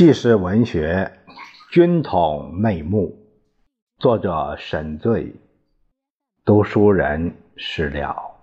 [0.00, 1.12] 纪实文学
[1.74, 3.18] 《军统内幕》，
[4.02, 5.34] 作者沈醉，
[6.42, 8.34] 读书人史料。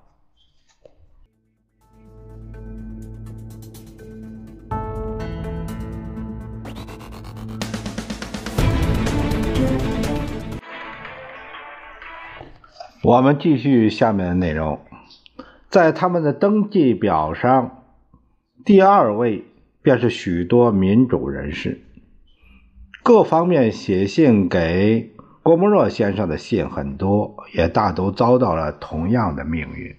[13.01, 14.79] 我们继续下面的内容，
[15.71, 17.83] 在他们的登记表上，
[18.63, 19.43] 第二位。
[19.87, 21.79] 便是许多民主人士，
[23.03, 29.95] 各方面写信给郭沫若先生的信很多，也大都遭到了同样的命运。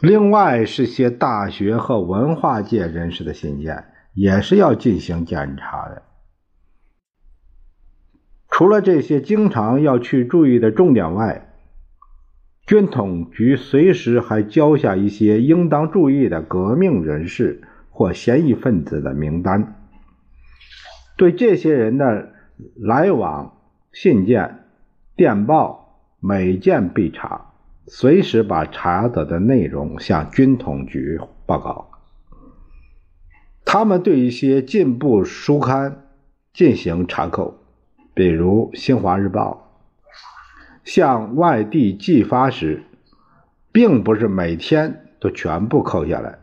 [0.00, 6.04] 另外是些大学和文化界人士的信件，也是要进行检查的。
[8.48, 11.52] 除了这些经常要去注意的重点外，
[12.64, 17.64] 军统局随时还交下一些应当注意的革命人士。
[17.98, 19.74] 或嫌疑分子的名单，
[21.16, 22.30] 对这些人的
[22.76, 23.58] 来往
[23.90, 24.66] 信件、
[25.16, 27.54] 电报每件必查，
[27.88, 31.90] 随时把查得的内容向军统局报告。
[33.64, 36.04] 他们对一些进步书刊
[36.52, 37.58] 进行查扣，
[38.14, 39.72] 比如《新华日报》，
[40.88, 42.84] 向外地寄发时，
[43.72, 46.38] 并不是每天都全部扣下来。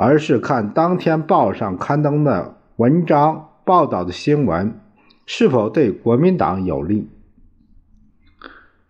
[0.00, 4.78] 而是看当天报上刊登的文章、报道的新闻
[5.26, 7.10] 是否对国民党有利，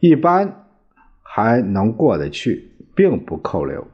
[0.01, 0.67] 一般
[1.23, 3.87] 还能过得去，并不扣留。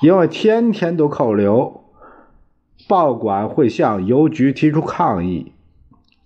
[0.00, 1.82] 因为天天都扣留，
[2.88, 5.52] 报馆会向邮局提出抗议，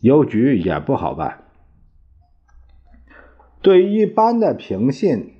[0.00, 1.44] 邮局也不好办。
[3.62, 5.32] 对一般的平信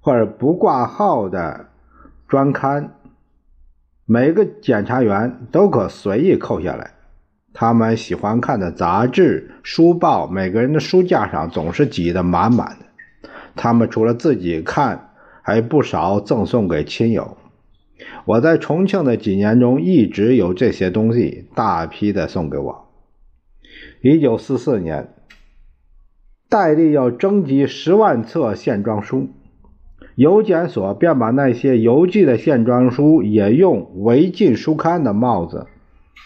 [0.00, 1.70] 或者不挂号的
[2.28, 2.94] 专刊。
[4.12, 6.94] 每个检察员都可随意扣下来。
[7.52, 13.30] 他们喜欢看的杂志、书报，每个人的书架上总是挤得满满的。
[13.54, 15.12] 他们除了自己看，
[15.42, 17.36] 还不少赠送给亲友。
[18.24, 22.88] 我在重庆的几年中，一直有这些东西大批的送给我。
[24.02, 25.14] 一九四四年，
[26.48, 29.28] 戴笠要征集十万册线装书。
[30.20, 35.66] 邮检所便把那些邮寄的线装书也用违禁书刊的帽子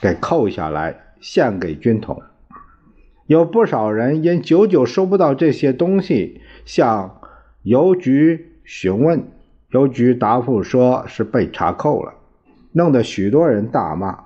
[0.03, 2.21] 给扣下来，献给军统。
[3.29, 7.21] 有不少人因久久收不到这些东西，向
[7.63, 9.29] 邮局询问，
[9.71, 12.15] 邮局答复说是被查扣了，
[12.73, 14.25] 弄得许多人大骂。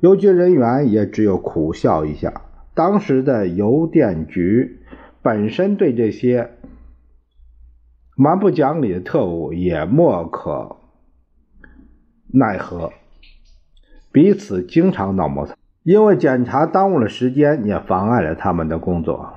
[0.00, 2.32] 邮局人员也只有苦笑一下。
[2.72, 4.78] 当时的邮电局
[5.20, 6.52] 本身对这些。
[8.22, 10.76] 蛮不讲理的特务也莫可
[12.26, 12.92] 奈何，
[14.12, 15.54] 彼此经常闹摩擦。
[15.84, 19.36] 因为检查耽误了时间，也妨碍了他们的工作。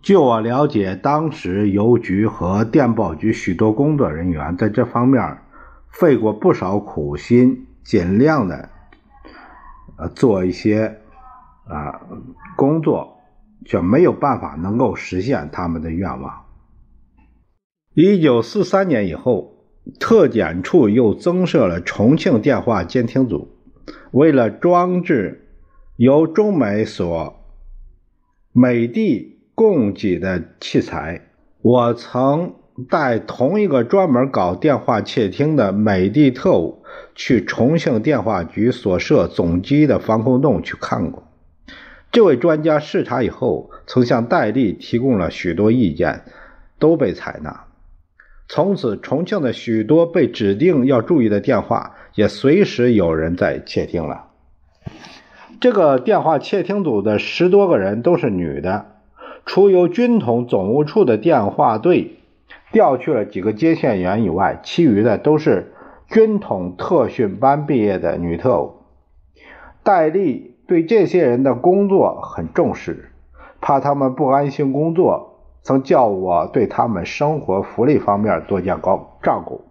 [0.00, 5.36] 据我了解，当时邮局和电报局许多工作人员在这方面
[5.90, 8.70] 费过不少苦心，尽量的
[9.98, 11.00] 呃做一些
[11.68, 12.00] 啊
[12.56, 13.18] 工作，
[13.66, 16.45] 却没有办法能够实现他们的愿望。
[17.98, 19.54] 一九四三年以后，
[19.98, 23.48] 特检处又增设了重庆电话监听组。
[24.10, 25.48] 为了装置
[25.96, 27.42] 由中美所
[28.52, 31.30] 美帝供给的器材，
[31.62, 32.56] 我曾
[32.90, 36.82] 带同一个专门搞电话窃听的美帝特务
[37.14, 41.26] 去重庆电话局所设总机的防空洞去看过。
[42.12, 46.24] 这位专家视察以后，曾向戴笠提供了许多意见，
[46.78, 47.65] 都被采纳。
[48.48, 54.26] 从此，重庆的许多被指定要注意的电话，也随时有人在窃听了。
[55.60, 58.86] 这个电话窃听组的十多个人都是女的，
[59.44, 62.18] 除由军统总务处的电话队
[62.70, 65.72] 调去了几个接线员以外，其余的都是
[66.08, 68.74] 军统特训班毕业的女特务。
[69.82, 73.10] 戴笠对这些人的工作很重视，
[73.60, 75.35] 怕他们不安心工作。
[75.66, 79.64] 曾叫我对他们生活福利方面多加高照顾，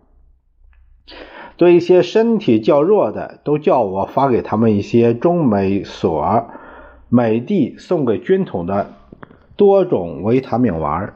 [1.55, 6.49] 对一些身体较弱的，都叫我发给他们一些中美所
[7.07, 8.87] 美帝送给军统的
[9.55, 11.13] 多种维他命丸。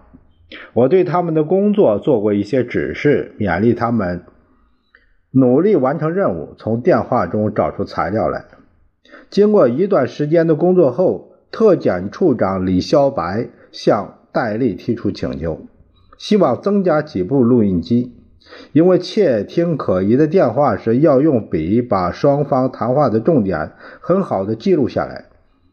[0.72, 4.24] 我对他们的工作做过一些指示，勉励他们
[5.32, 6.54] 努力完成任务。
[6.58, 8.46] 从电话中找出材料来。
[9.30, 14.19] 经过一段时间的工作后，特检处长李肖白向。
[14.32, 15.62] 戴笠提出请求，
[16.18, 18.14] 希望增加几部录音机。
[18.72, 25.26] 因为窃听可疑的电话时要用笔把双方谈话的重点很好的记录下来，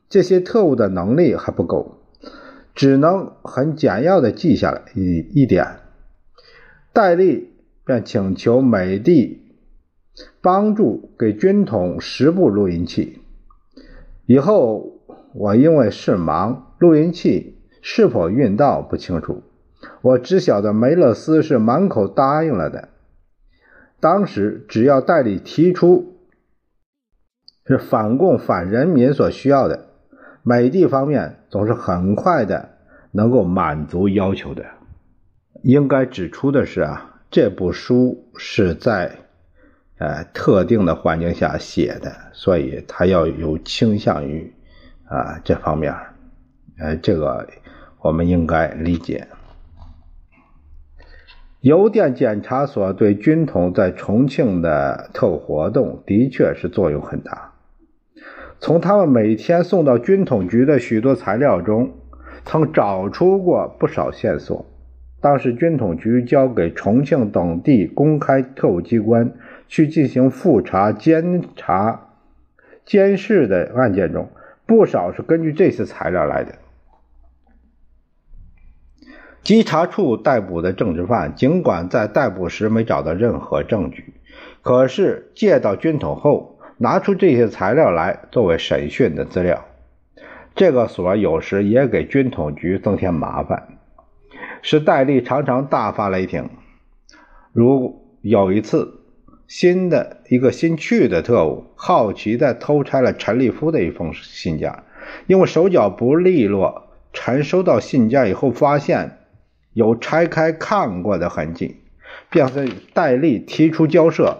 [0.08, 1.98] 这些特务的能力还不够，
[2.74, 5.66] 只能很简要的记下来一一点。
[6.92, 7.50] 戴笠
[7.84, 9.42] 便请求美帝
[10.42, 13.20] 帮助给军统十部录音器。
[14.26, 15.00] 以后
[15.34, 17.55] 我因为事忙，录音器
[17.88, 19.44] 是否运到不清楚。
[20.02, 22.88] 我只晓得梅勒斯是满口答应了的。
[24.00, 26.16] 当时只要代理提出
[27.64, 29.86] 是反共反人民所需要的，
[30.42, 32.70] 美帝方面总是很快的
[33.12, 34.64] 能够满足要求的。
[35.62, 39.12] 应该指出的是啊，这部书是在
[39.98, 44.52] 呃特定的环境下写的，所以他要有倾向于
[45.08, 45.94] 啊这方面，
[46.78, 47.48] 呃，这个
[48.00, 49.28] 我们应该理解。
[51.60, 57.52] 邮电检查所对军统在重庆的特务活动的确是作用很大。
[58.60, 61.92] 从他们每天送到军统局的许多材料中，
[62.44, 64.64] 曾找出过不少线索。
[65.20, 69.32] 当时军统局交给重庆等地公开特务机关
[69.66, 72.10] 去进行复查、监察、
[72.84, 74.28] 监视的案件中，
[74.66, 76.54] 不少是根据这些材料来的。
[79.46, 84.12] 稽查处逮捕的政治犯，尽管在逮捕时没找到任何证据，
[84.60, 89.64] 可是借到军统后，拿出这些材料来作为审讯的资料。
[90.56, 93.78] 这个所有时也给军统局增添麻烦，
[94.62, 96.50] 使戴笠常常大发雷霆。
[97.52, 98.94] 如有一次，
[99.46, 104.82] 新的一个新去的特务好奇地偷拆了陈立夫的一封信件，
[105.28, 109.18] 因为手脚不利落，陈收到信件以后发现。
[109.76, 111.82] 有拆开看过的痕迹，
[112.30, 114.38] 便是戴笠提出交涉。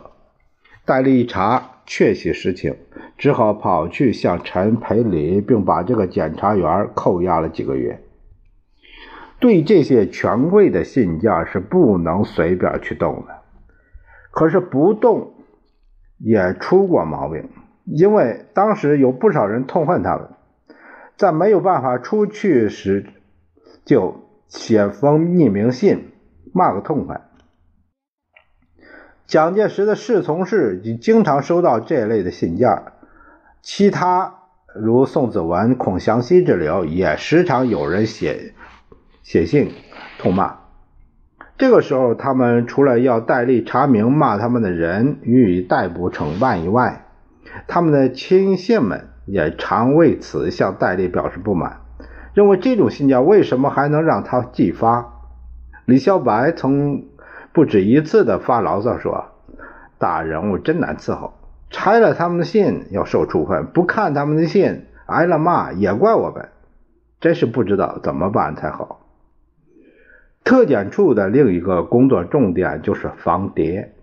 [0.87, 2.75] 戴笠一查，确系实情，
[3.19, 8.01] 只好跑去向陈赔礼，并把这个检察员扣押了几个月。
[9.39, 13.43] 对这些权贵的信件是不能随便去动的，
[14.31, 15.35] 可是不动
[16.17, 17.51] 也出过毛病，
[17.85, 20.31] 因为当时有不少人痛恨他们，
[21.19, 23.05] 在没有办法出去时
[23.85, 24.23] 就。
[24.49, 26.13] 写封匿名信，
[26.53, 27.23] 骂个痛快。
[29.27, 32.85] 蒋介石的侍从室经常收到这类的信件，
[33.61, 34.35] 其他
[34.75, 38.55] 如宋子文、孔祥熙之流，也时常有人写
[39.23, 39.73] 写信
[40.19, 40.59] 痛骂。
[41.59, 47.07] 这个时候，他们除了要戴笠查明骂他们的人予以逮捕惩办以外，
[47.67, 51.81] 他们的亲信们也常为此向戴笠表示不满。
[52.37, 55.11] 认为这种信件为什么还能让他寄发？
[55.87, 57.07] 李小白曾
[57.55, 59.29] 不止一次的发牢骚说
[59.97, 61.33] ：“大人物真难伺候，
[61.71, 66.51] 拆了他们的信要受处分，不看他们的信挨了骂也怪我们，
[67.21, 69.01] 真是不知道怎么办才好。”
[70.45, 73.95] 特检处的另一个工作重点就是防谍。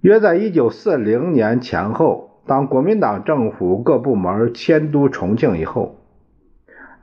[0.00, 6.00] 约在一九四零年前后，当国民党政府各部门迁都重庆以后。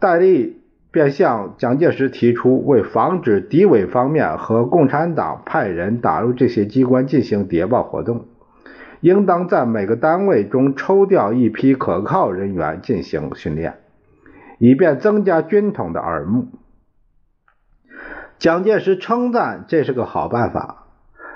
[0.01, 0.57] 戴笠
[0.91, 8.25] 便向蒋介石提出，为防止敌伪方面和共产党派人打入这些机关进行谍报活动，
[8.99, 13.75] 应当在每个单位中抽调一批可靠人员进行训练，
[14.57, 16.47] 以便增加军统的耳目。
[18.39, 20.87] 蒋介石称赞这是个好办法，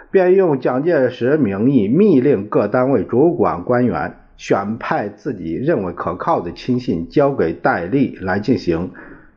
[0.10, 4.25] 便用蒋介石名义密令各单位主管官员。
[4.38, 8.92] 选派自己认为可靠的亲信交给戴笠来进行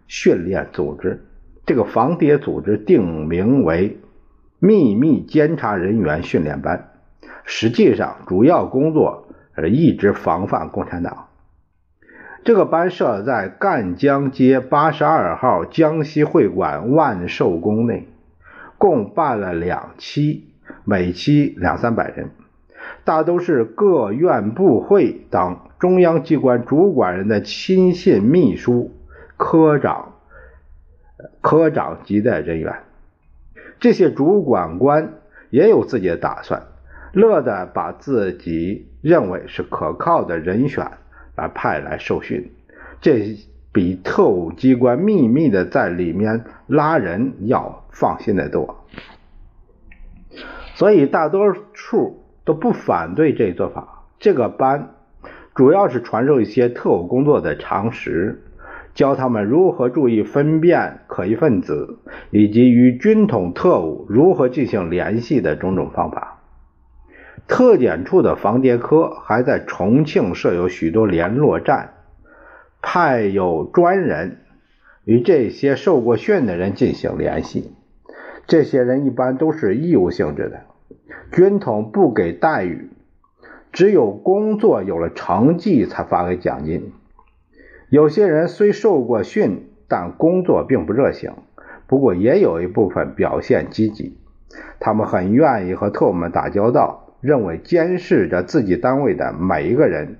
[0.06, 1.24] 训练组织。
[1.66, 3.98] 这个防谍组织定名为
[4.58, 6.90] “秘密监察人员训练班”，
[7.44, 11.26] 实际上主要工作是一直防范共产党。
[12.44, 18.08] 这个班设在赣江街八十二号江西会馆万寿宫内，
[18.78, 22.30] 共办了两期，每期两三百人。
[23.08, 28.90] 大都是各院部会等中央机关主管人的亲信、秘书、
[29.38, 30.12] 科长、
[31.40, 32.80] 科长级的人员。
[33.80, 35.14] 这些主管官
[35.48, 36.64] 也有自己的打算，
[37.14, 40.86] 乐得把自己认为是可靠的人选
[41.34, 42.50] 来派来受训，
[43.00, 43.38] 这
[43.72, 48.84] 比特务机关秘密的在里面拉人要放心的多。
[50.74, 52.22] 所以大多数。
[52.48, 54.06] 都不反对这一做法。
[54.18, 54.94] 这个班
[55.54, 58.42] 主要是传授一些特务工作的常识，
[58.94, 61.98] 教他们如何注意分辨可疑分子，
[62.30, 66.40] 以及与军统特务如何进行联系的种种方法。
[67.46, 71.90] 特检处的防谍科还在重庆设有许多联络站，
[72.80, 74.38] 派有专人
[75.04, 77.74] 与这些受过训的人进行联系。
[78.46, 80.62] 这些人一般都是义务性质的，
[81.32, 82.90] 军统不给待遇，
[83.72, 86.92] 只有工作有了成绩才发给奖金。
[87.90, 91.32] 有些人虽受过训，但工作并不热情。
[91.86, 94.18] 不过也有一部分表现积极，
[94.78, 100.18] 他们很愿意和特务们打交道，认为监视着自己单位的每一个人，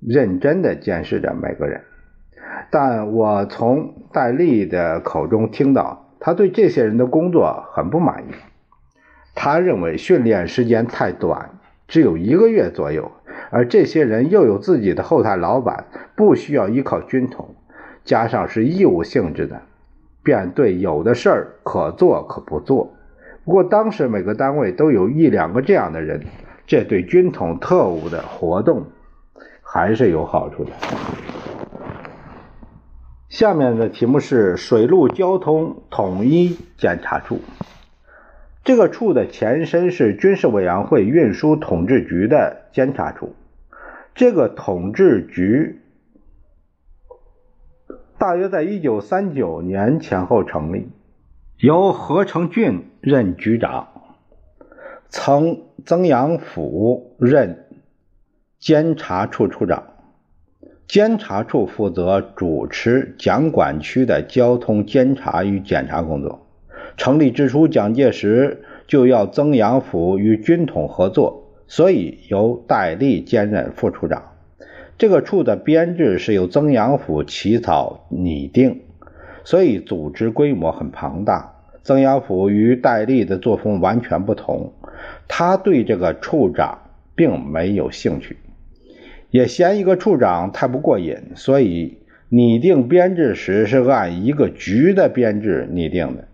[0.00, 1.82] 认真的监视着每个人。
[2.72, 8.32] 但我从戴笠的口中听到，他对这些人的工作很不满意。
[9.36, 11.50] 他认为训练时间太短，
[11.86, 13.12] 只有一个月左右。
[13.50, 15.84] 而这些人又有自己的后台老板，
[16.16, 17.54] 不需要依靠军统，
[18.02, 19.60] 加上是义务性质的，
[20.22, 22.92] 便对有的事儿可做可不做。
[23.44, 26.24] 不过当时每个单位都有一两个这样的人，
[26.66, 28.86] 这对军统特务的活动
[29.62, 30.70] 还是有好处的。
[33.28, 37.38] 下面的题目是水陆交通统一检查处。
[38.66, 43.36] 这个处的前身是军事委员会运输统治局的监察处。
[44.16, 45.80] 这个统治局
[48.18, 50.88] 大约在一九三九年前后成立，
[51.58, 53.86] 由何成俊任局长，
[55.08, 57.66] 曾曾阳甫任
[58.58, 59.84] 监察处处长。
[60.88, 66.45] 监察处负责主持蒋管区的交通监察与检查工作。
[66.96, 74.32] 成立之初，蒋介石就要曾阳甫与军统合作，所以由戴笠兼任副处长。
[74.98, 78.80] 这个处的编制是由曾阳甫起草拟定，
[79.44, 81.52] 所以组织规模很庞大。
[81.82, 84.72] 曾阳甫与戴笠的作风完全不同，
[85.28, 86.78] 他对这个处长
[87.14, 88.38] 并没有兴趣，
[89.30, 91.98] 也嫌一个处长太不过瘾，所以
[92.28, 96.26] 拟定编制时是按一个局的编制拟定的。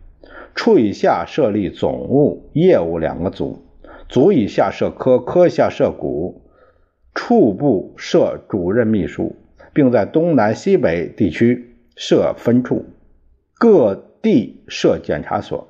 [0.54, 3.64] 处以下设立总务、业务两个组，
[4.09, 6.42] 组以下设科，科下设股，
[7.14, 9.37] 处部设主任秘书，
[9.73, 12.85] 并在东南西北地区设分处，
[13.54, 15.68] 各地设检查所。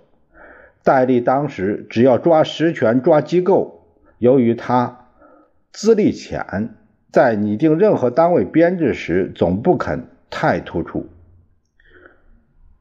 [0.85, 3.87] 戴笠当时只要抓实权、抓机构，
[4.19, 5.11] 由于他
[5.71, 6.75] 资历浅，
[7.13, 11.07] 在拟定任何单位编制时总不肯太突出。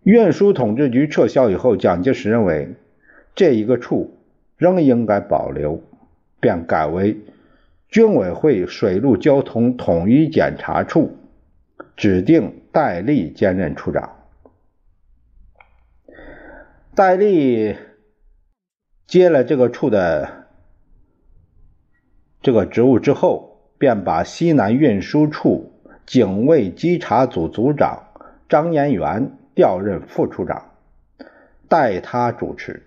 [0.03, 2.75] 运输统治局撤销以后，蒋介石认为
[3.35, 4.17] 这一个处
[4.57, 5.83] 仍应该保留，
[6.39, 7.19] 便改为
[7.87, 11.17] 军委会水陆交通统一检查处，
[11.95, 14.17] 指定戴笠兼任处长。
[16.95, 17.75] 戴笠
[19.05, 20.47] 接了这个处的
[22.41, 25.73] 这个职务之后，便把西南运输处
[26.07, 28.07] 警卫稽查组组长
[28.49, 29.37] 张延元。
[29.55, 30.71] 调任副处长，
[31.67, 32.83] 代他主持。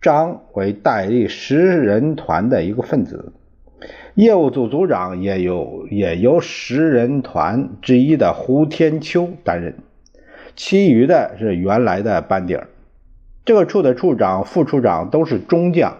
[0.00, 3.32] 张为戴笠十人团的一个分子，
[4.14, 9.76] 业务组组长也有也由十人团之一的胡天秋担任，
[10.56, 12.66] 其余的是原来的班底儿。
[13.44, 15.96] 这个处的处长、副处长都是中将，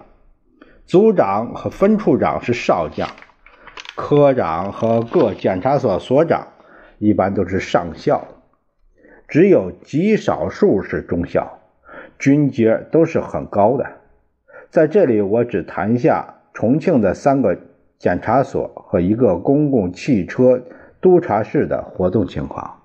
[0.84, 3.08] 组长和分处长是少将，
[3.94, 6.48] 科长和各检查所所长
[6.98, 8.26] 一般都是上校。
[9.32, 11.58] 只有极少数是中校，
[12.18, 13.86] 军阶都是很高的。
[14.68, 17.58] 在这里，我只谈一下重庆的三个
[17.98, 20.62] 检查所和一个公共汽车
[21.00, 22.80] 督察室的活动情况。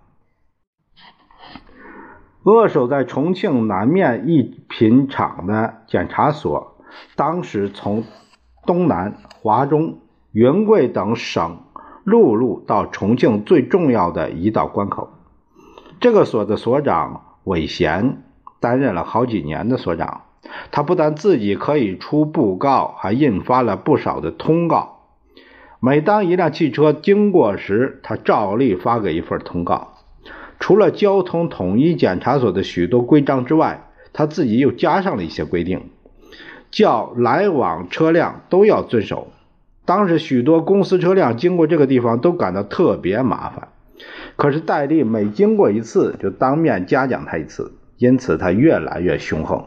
[2.44, 6.78] 扼守在重庆南面一品厂的检查所，
[7.18, 8.06] 当时从
[8.66, 9.98] 东南、华中、
[10.32, 11.64] 云贵等省
[12.06, 15.10] 陆路到重庆最重要的一道关口。
[16.00, 18.22] 这个所的所长韦贤
[18.60, 20.22] 担任了好几年的所长，
[20.72, 25.00] 他不但自己可以出布告，还印发了不少的通告。
[25.80, 29.94] 每当一辆汽车经过时，他照例发给一份通告。
[30.60, 35.90] 除了交通统一检查所的许多规章之外，他自己又加上了一些规定，
[36.72, 39.28] 叫来往车辆都要遵守。
[39.86, 43.70] 当时许多公司车辆经过这个地方都感到特别麻烦。
[44.36, 49.66] 可是戴笠每经过一次，就当面嘉奖他一次，因此他越来越凶横。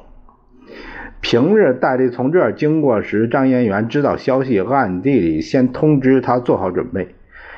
[1.21, 7.15] 平日戴笠从这儿经过时，张延元知道消息，暗地里先通知他做好准备，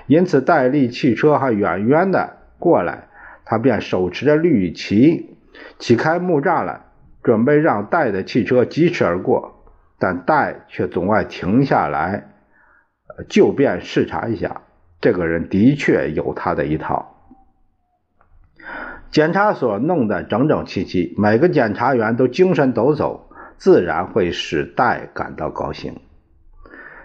[0.07, 3.09] 因此戴笠汽车还远远的过来，
[3.45, 5.37] 他便手持着绿旗，
[5.79, 6.87] 起开木栅栏，
[7.23, 9.59] 准备让戴的汽车疾驰而过。
[9.99, 12.33] 但戴却总爱停下来，
[13.29, 14.63] 就便视察一下。
[15.03, 17.15] 这个人的确有他的一套。
[19.11, 23.21] 检查所弄得整整齐齐，每个检察员都精神抖擞，
[23.59, 26.01] 自然会使戴感到高兴。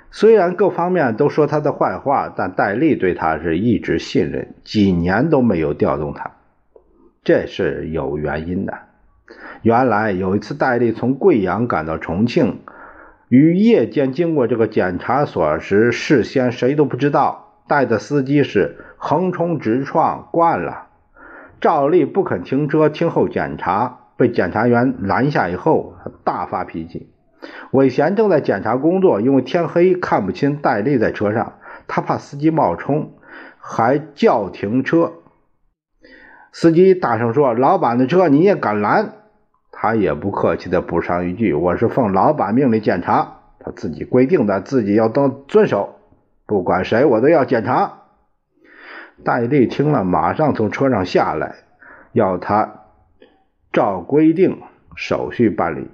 [0.10, 6.32] 虽然各方面都说他的坏话，但戴笠对他是一直信任，几年都没有调动他。
[7.24, 8.77] 这是有原因的。
[9.63, 12.62] 原来有一次，戴笠从贵阳赶到重庆。
[13.27, 17.47] 于夜间经过这个检查所时，事先谁都不知道。
[17.67, 20.88] 带的司机是横冲直撞惯了，
[21.59, 24.00] 照例不肯停车听候检查。
[24.17, 25.93] 被检查员拦下以后，
[26.24, 27.07] 大发脾气。
[27.69, 31.53] 韦贤正在检查工作，因为天黑看不清戴笠在车上，
[31.88, 33.12] 他怕司机冒充，
[33.59, 35.12] 还叫停车。
[36.51, 39.13] 司机大声说：“老板的车你也敢拦？”
[39.71, 45.97] 他也不客气的补上一句：“我是奉老板命令检查，他自己规定的，自己要都遵守。
[46.48, 47.94] 不管谁，我都要检查。”
[49.24, 51.56] 戴笠听了，马上从车上下来，
[52.13, 52.86] 要他
[53.72, 54.62] 照规定
[54.96, 55.88] 手续办理，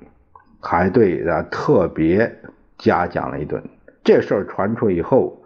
[0.62, 2.40] 还对他特别
[2.78, 3.64] 嘉奖了一顿。
[4.04, 5.42] 这事儿传出以后，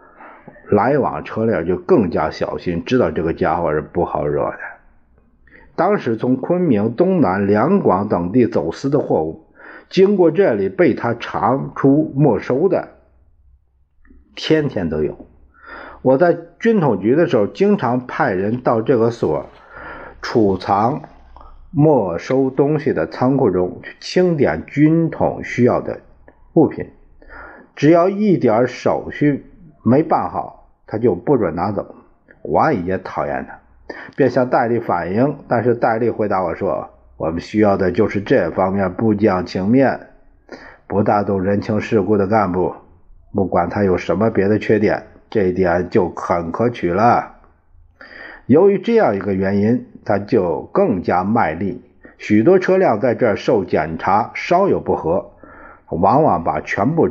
[0.68, 4.58] 来往车辆就更加小心，知道这个家伙是不好惹的。
[5.76, 9.46] 当时从昆明、东南、两广等地走私的货物，
[9.88, 12.88] 经过这里被他查出没收的，
[14.38, 15.26] 天天都有。
[16.02, 19.46] 我在军统局的时候，经常派人到这个所
[20.22, 21.02] 储藏
[21.72, 26.00] 没收东西的仓库中去清点军统需要的
[26.54, 26.86] 物品，
[27.74, 29.44] 只要一点手续
[29.82, 31.96] 没办好，他就不准拿走。
[32.42, 33.58] 我也讨厌他。
[34.14, 40.08] 便向戴笠反映，但是戴笠回答我说：“我们需要的就是这方面不讲情面、
[40.86, 42.74] 不大懂人情世故的干部。
[43.32, 47.36] 不管他有什么别的缺点，这一点就很可取了。”
[48.46, 51.82] 由于这样一个原因，他就更加卖力。
[52.16, 55.32] 许多车辆在这受检查，稍有不合，
[55.90, 57.10] 往往把全部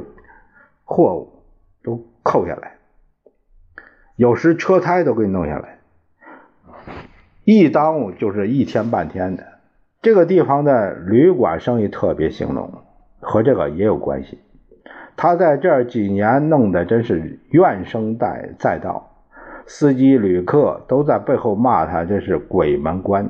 [0.83, 1.43] 货物
[1.83, 2.77] 都扣下来，
[4.15, 5.77] 有时车胎都给你弄下来。
[7.43, 9.45] 一耽误就是一天半天的。
[10.01, 12.83] 这个地方的旅馆生意特别兴隆，
[13.19, 14.39] 和这个也有关系。
[15.17, 19.09] 他在这几年弄得真是怨声载载道，
[19.65, 23.27] 司机旅客都在背后骂他这是鬼门关。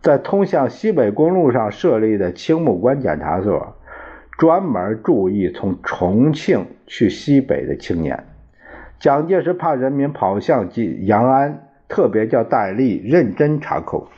[0.00, 3.76] 在通向西北公路上设立的青木关检查所，
[4.38, 8.24] 专门注意从重庆去西北的青年。
[8.98, 11.68] 蒋介石怕人民跑向延安。
[11.88, 14.08] 特别叫戴笠认真查扣，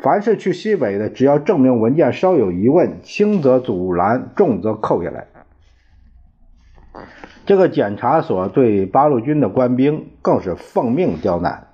[0.00, 5.24] 凡是去西北的，只要证明文件稍有疑问，轻则阻拦，重则扣下来。
[7.46, 11.66] 这个检查所对八路军的官兵更是奉命刁难，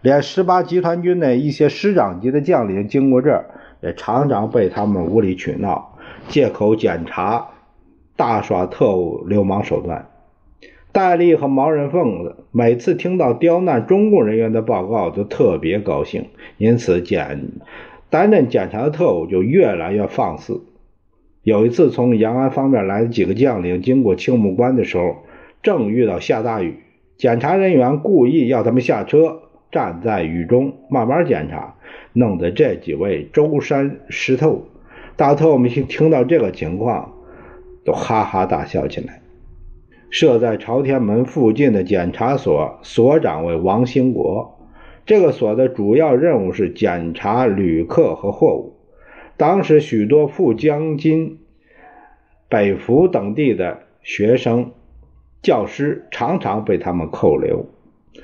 [0.00, 3.46] 连十八集团军的一些师长级的将领经过这儿，
[3.80, 5.96] 也常常被他们无理取闹，
[6.28, 7.48] 借口检查，
[8.16, 10.06] 大耍特务流氓手段。
[10.92, 17.50] 戴笠和毛人凤每次听到刁难中共人员的报告，都特别高兴，因此检
[18.08, 20.62] 担任检查的特务就越来越放肆。
[21.42, 25.16] 有一次，从延安方面来的几个将领经过青木关的时候，
[25.62, 26.76] 正遇到下大雨，
[27.16, 31.76] 检查人员故意要他们下车，站在雨中慢慢检查，
[32.12, 34.66] 弄得这几位周身湿透。
[35.16, 37.12] 大特务们听听到这个情况，
[37.84, 39.20] 都哈哈大笑起来。
[40.10, 44.58] 设在朝天门附近的检查所所长为王兴国。
[45.04, 48.77] 这个所的主要任务是检查旅客和货物。
[49.38, 51.38] 当时许多赴江津、
[52.48, 54.72] 北服等地的学生、
[55.42, 57.66] 教师常常被他们扣留。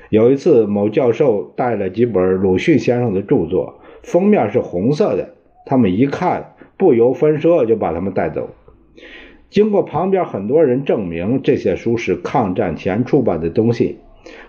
[0.09, 8.49] 有一次，某教授带了几本鲁迅先生的著作，封面是红色的，他们一看，不由分说就把他们带走。
[9.49, 13.99] 经过旁边很多人证明，这些书是抗战前出版的东西，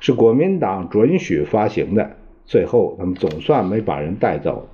[0.01, 2.17] 是国民党准许发行的。
[2.45, 4.69] 最后，他们总算没把人带走，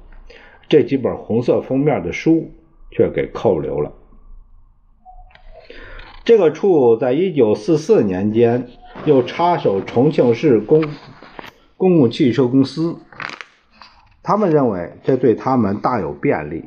[0.73, 2.51] 这几本红色封面的书
[2.91, 3.93] 却给扣留了。
[6.25, 8.69] 这个处在一九四四年间
[9.05, 10.83] 又插手重庆市公
[11.77, 12.97] 公共汽车公司，
[14.23, 16.65] 他们认为这对他们大有便利，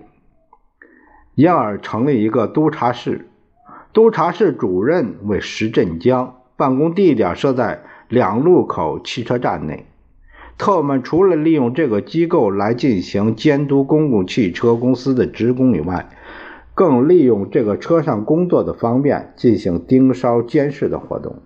[1.33, 3.27] 因而成立一个督察室。
[3.91, 9.87] 督察室主任为石振江，办公地点设在两路口汽车站内。
[10.57, 16.09] 特务们除了利用这个机构来进行监督公共汽车公司的职工以外，
[16.73, 21.37] 更利用这个车上工作的方便进行盯梢监视的活动。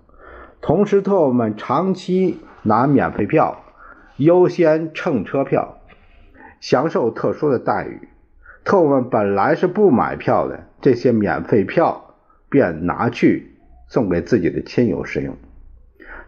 [0.61, 3.63] 同时，特务们长期拿免费票、
[4.17, 5.77] 优先乘车票，
[6.59, 8.09] 享受特殊的待遇。
[8.63, 12.13] 特务们本来是不买票的，这些免费票
[12.49, 13.55] 便拿去
[13.87, 15.35] 送给自己的亲友使用。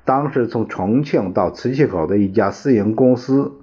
[0.04, 3.54] 当时从重庆到磁器口的一家私营公司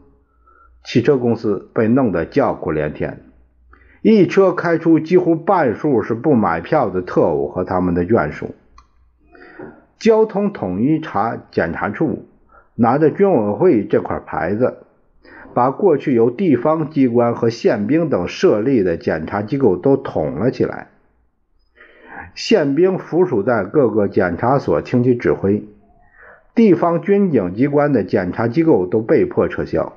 [0.84, 3.24] 汽车公司被弄得叫苦连天，
[4.02, 8.54] 一车开出几乎半数是不买票的特务和他们的眷属。
[9.98, 12.28] 交通统一查检查处
[12.76, 14.78] 拿着军委会这块牌子，
[15.52, 20.86] 把过去由地方机关和宪兵等设立的检查机构都统了起来，
[22.36, 25.66] 宪兵附属在各个检查所听其指挥。
[26.58, 29.92] 地方军警机关的检查机构都被迫撤销，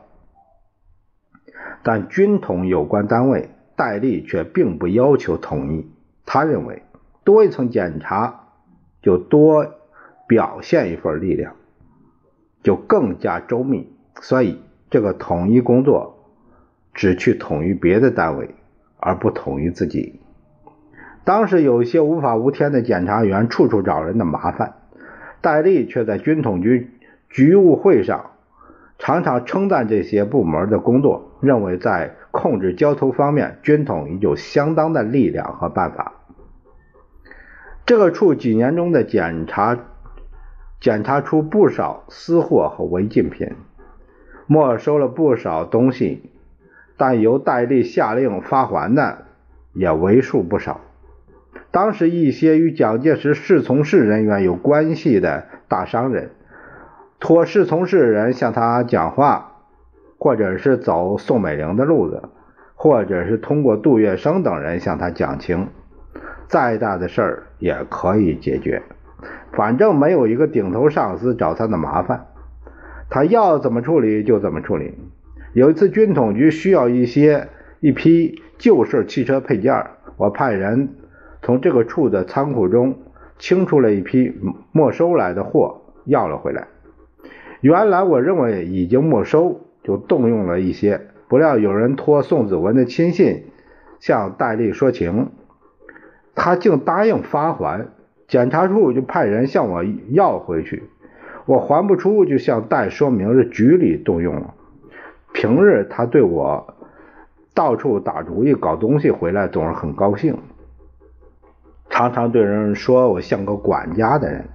[1.82, 5.89] 但军统有关单位戴笠却并不要求统一。
[6.24, 6.84] 他认为
[7.24, 8.41] 多一层检查
[9.02, 9.71] 就多
[10.28, 11.56] 表现一份力量，
[12.62, 13.91] 就更加周密。
[14.21, 16.28] 所以这个统一工作
[16.93, 18.54] 只去统一别的单位，
[18.97, 20.19] 而不统一自己。
[21.24, 24.76] 当时有些无法无天的检察员处处找人的麻烦。
[25.41, 26.91] 戴笠却在军统局
[27.30, 28.32] 局务会上
[28.99, 36.13] 常常称赞这些部门的工作，认为在控制交通方面，军统已有相当的力量和办法。
[37.86, 39.77] 这个处几年中的检查，
[40.80, 43.56] 检查出不少私货和违禁品，
[44.45, 46.30] 没收了不少东西，
[46.95, 49.25] 但由戴笠下令发还的
[49.73, 50.80] 也为数不少。
[51.71, 56.31] 当时，一些与蒋介石侍从室人员有关系的大商人，
[57.17, 59.53] 托侍从室人向他讲话，
[60.17, 62.23] 或者是走宋美龄的路子，
[62.75, 65.69] 或者是通过杜月笙等人向他讲情，
[66.47, 68.84] 再大的事儿也可以解决。
[69.53, 72.25] 反正没有一个顶头上司找他的麻烦，
[73.10, 74.97] 他要怎么处理就怎么处理。
[75.53, 77.47] 有一次，军统局需要一些
[77.79, 79.86] 一批旧式汽车配件，
[80.17, 80.95] 我派人。
[81.41, 82.95] 从这个处的仓库中
[83.39, 84.34] 清出了一批
[84.71, 86.67] 没收来的货，要了回来。
[87.62, 93.45] 原来我认为已经没收，就动用了一些，不料有人托宋子文的亲信
[93.99, 95.30] 向戴笠说情，
[96.36, 97.88] 他竟答应发还。
[98.27, 100.84] 检查处就派人向我要回去，
[101.45, 104.54] 我还不出，就向戴说明是局里动用了。
[105.34, 106.75] 平日他对我
[107.54, 110.38] 到处打主意、搞东西回来，总是很高兴。
[111.91, 114.45] 常常对人说我像个管家的人，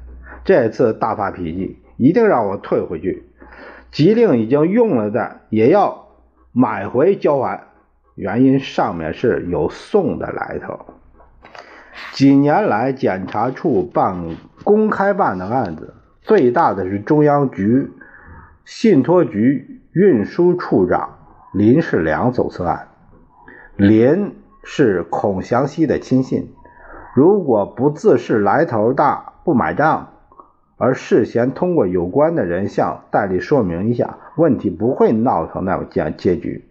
[0.44, 3.24] 这次大发脾气，一定让我退回去。
[3.92, 6.08] 急令已经用了的也要
[6.52, 7.68] 买回交还，
[8.14, 10.86] 原因上面是有送的来头。
[12.12, 17.90] 几年来，检察处办公开办的案子最大的是中央局
[18.64, 21.18] 信托局运输处长
[21.52, 22.88] 林世良走私案。
[23.76, 26.52] 林是孔祥熙的亲信。
[27.16, 30.08] 如果不自恃来头大，不买账，
[30.76, 36.66] 而事先通过有关的人向戴笠说明一下，问题不会闹成那样结结局。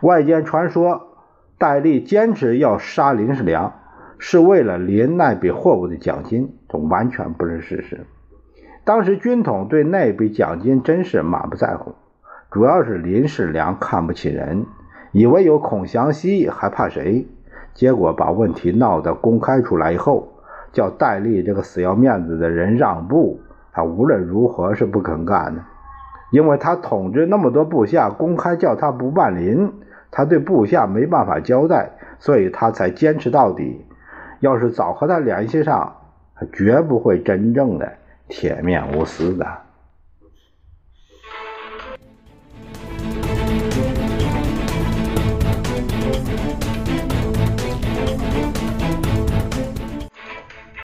[0.00, 1.08] 外间传说
[1.58, 3.74] 戴笠坚持要杀林世良，
[4.16, 8.06] 是为了林那笔货物的奖金，这完全不是事实。
[8.84, 11.92] 当时军统对那笔奖金真是满不在乎，
[12.50, 14.64] 主要是林世良看不起人，
[15.12, 17.26] 以为有孔祥熙还怕谁？
[17.74, 20.28] 结果把问题闹得公开出来以后，
[20.72, 23.40] 叫戴笠这个死要面子的人让步，
[23.72, 25.62] 他无论如何是不肯干的，
[26.30, 29.72] 因为他统治那么多部下，公开叫他不办林，
[30.10, 33.84] 他对部下没办法交代，所以他才坚持到底。
[34.40, 35.94] 要是早和他联系上，
[36.34, 37.92] 他绝不会真正的
[38.28, 39.46] 铁面无私的。